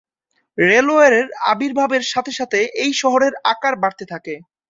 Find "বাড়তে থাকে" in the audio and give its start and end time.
3.83-4.33